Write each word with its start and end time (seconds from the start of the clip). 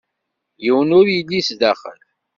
Yiwen 0.63 0.95
ur 0.99 1.07
yelli 1.15 1.41
zdaxel. 1.47 1.99